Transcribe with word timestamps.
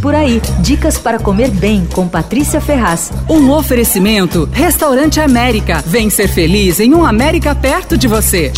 Por 0.00 0.14
aí, 0.14 0.40
dicas 0.60 0.96
para 0.96 1.18
comer 1.18 1.50
bem 1.50 1.86
com 1.92 2.08
Patrícia 2.08 2.58
Ferraz. 2.58 3.12
Um 3.28 3.50
oferecimento: 3.50 4.48
Restaurante 4.50 5.20
América. 5.20 5.82
Vem 5.86 6.08
ser 6.08 6.28
feliz 6.28 6.80
em 6.80 6.94
um 6.94 7.04
América 7.04 7.54
perto 7.54 7.98
de 7.98 8.08
você. 8.08 8.50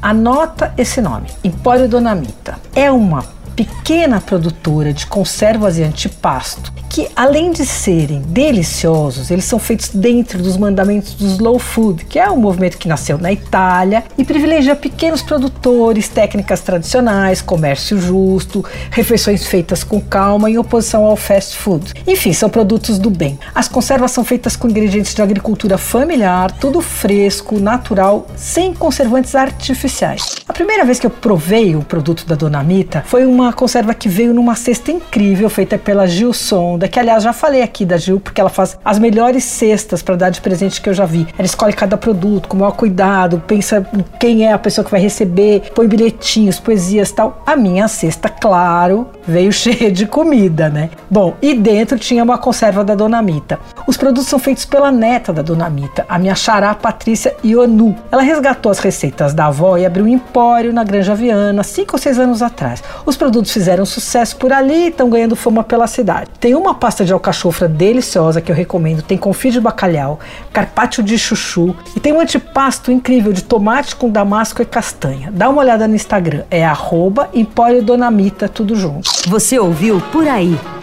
Anota 0.00 0.74
esse 0.76 1.00
nome: 1.00 1.28
Empório 1.44 1.88
Donamita. 1.88 2.58
É 2.74 2.90
uma 2.90 3.24
pequena 3.54 4.20
produtora 4.20 4.92
de 4.92 5.06
conservas 5.06 5.78
e 5.78 5.82
antipasto 5.82 6.72
que 6.92 7.08
além 7.16 7.52
de 7.52 7.64
serem 7.64 8.20
deliciosos, 8.20 9.30
eles 9.30 9.46
são 9.46 9.58
feitos 9.58 9.88
dentro 9.88 10.42
dos 10.42 10.58
mandamentos 10.58 11.14
do 11.14 11.24
slow 11.24 11.58
food, 11.58 12.04
que 12.04 12.18
é 12.18 12.30
um 12.30 12.36
movimento 12.36 12.76
que 12.76 12.86
nasceu 12.86 13.16
na 13.16 13.32
Itália 13.32 14.04
e 14.18 14.24
privilegia 14.26 14.76
pequenos 14.76 15.22
produtores, 15.22 16.08
técnicas 16.08 16.60
tradicionais, 16.60 17.40
comércio 17.40 17.98
justo, 17.98 18.62
refeições 18.90 19.46
feitas 19.46 19.82
com 19.82 20.02
calma 20.02 20.50
em 20.50 20.58
oposição 20.58 21.06
ao 21.06 21.16
fast 21.16 21.56
food. 21.56 21.94
Enfim, 22.06 22.34
são 22.34 22.50
produtos 22.50 22.98
do 22.98 23.08
bem. 23.08 23.38
As 23.54 23.68
conservas 23.68 24.10
são 24.10 24.22
feitas 24.22 24.54
com 24.54 24.68
ingredientes 24.68 25.14
de 25.14 25.22
agricultura 25.22 25.78
familiar, 25.78 26.52
tudo 26.52 26.82
fresco, 26.82 27.58
natural, 27.58 28.26
sem 28.36 28.74
conservantes 28.74 29.34
artificiais. 29.34 30.36
A 30.46 30.52
primeira 30.52 30.84
vez 30.84 31.00
que 31.00 31.06
eu 31.06 31.10
provei 31.10 31.74
o 31.74 31.80
produto 31.80 32.26
da 32.26 32.34
Dona 32.34 32.62
Mita 32.62 33.02
foi 33.06 33.24
uma 33.24 33.41
conserva 33.50 33.94
que 33.94 34.10
veio 34.10 34.34
numa 34.34 34.54
cesta 34.54 34.92
incrível 34.92 35.48
feita 35.48 35.78
pela 35.78 36.06
Gil 36.06 36.34
Sonda 36.34 36.86
que 36.86 37.00
aliás 37.00 37.22
já 37.22 37.32
falei 37.32 37.62
aqui 37.62 37.86
da 37.86 37.96
Gil, 37.96 38.20
porque 38.20 38.38
ela 38.38 38.50
faz 38.50 38.78
as 38.84 38.98
melhores 38.98 39.44
cestas 39.44 40.02
para 40.02 40.16
dar 40.16 40.30
de 40.30 40.42
presente 40.42 40.82
que 40.82 40.90
eu 40.90 40.92
já 40.92 41.06
vi. 41.06 41.26
Ela 41.38 41.46
escolhe 41.46 41.72
cada 41.72 41.96
produto 41.96 42.48
com 42.48 42.56
o 42.58 42.60
maior 42.60 42.72
cuidado, 42.72 43.42
pensa 43.46 43.86
quem 44.20 44.44
é 44.44 44.52
a 44.52 44.58
pessoa 44.58 44.84
que 44.84 44.90
vai 44.90 45.00
receber, 45.00 45.72
põe 45.74 45.88
bilhetinhos, 45.88 46.60
poesias 46.60 47.10
tal. 47.10 47.42
A 47.46 47.56
minha 47.56 47.88
cesta, 47.88 48.28
claro, 48.28 49.08
veio 49.26 49.50
cheia 49.52 49.90
de 49.90 50.06
comida, 50.06 50.68
né? 50.68 50.90
Bom, 51.12 51.34
e 51.42 51.52
dentro 51.52 51.98
tinha 51.98 52.24
uma 52.24 52.38
conserva 52.38 52.82
da 52.82 52.94
Dona 52.94 53.20
Mita. 53.20 53.60
Os 53.86 53.98
produtos 53.98 54.26
são 54.26 54.38
feitos 54.38 54.64
pela 54.64 54.90
neta 54.90 55.30
da 55.30 55.42
Dona 55.42 55.68
Mita, 55.68 56.06
a 56.08 56.18
minha 56.18 56.34
xará 56.34 56.74
Patrícia 56.74 57.36
Ionu. 57.44 57.94
Ela 58.10 58.22
resgatou 58.22 58.72
as 58.72 58.78
receitas 58.78 59.34
da 59.34 59.48
avó 59.48 59.76
e 59.76 59.84
abriu 59.84 60.06
um 60.06 60.08
empório 60.08 60.72
na 60.72 60.82
Granja 60.82 61.14
Viana 61.14 61.62
cinco 61.62 61.96
ou 61.96 61.98
seis 61.98 62.18
anos 62.18 62.40
atrás. 62.40 62.82
Os 63.04 63.14
produtos 63.14 63.52
fizeram 63.52 63.84
sucesso 63.84 64.36
por 64.36 64.54
ali 64.54 64.86
e 64.86 64.88
estão 64.88 65.10
ganhando 65.10 65.36
fama 65.36 65.62
pela 65.62 65.86
cidade. 65.86 66.30
Tem 66.40 66.54
uma 66.54 66.74
pasta 66.74 67.04
de 67.04 67.12
alcachofra 67.12 67.68
deliciosa 67.68 68.40
que 68.40 68.50
eu 68.50 68.56
recomendo, 68.56 69.02
tem 69.02 69.18
confit 69.18 69.52
de 69.52 69.60
bacalhau, 69.60 70.18
carpaccio 70.50 71.02
de 71.02 71.18
chuchu 71.18 71.76
e 71.94 72.00
tem 72.00 72.14
um 72.14 72.20
antipasto 72.20 72.90
incrível 72.90 73.34
de 73.34 73.44
tomate 73.44 73.94
com 73.96 74.08
damasco 74.08 74.62
e 74.62 74.64
castanha. 74.64 75.30
Dá 75.30 75.50
uma 75.50 75.60
olhada 75.60 75.86
no 75.86 75.94
Instagram, 75.94 76.44
é 76.50 76.64
arroba 76.64 77.28
Empório 77.34 77.82
Donamita, 77.82 78.48
tudo 78.48 78.74
junto. 78.74 79.10
Você 79.28 79.58
ouviu 79.58 80.00
Por 80.10 80.26
Aí. 80.26 80.58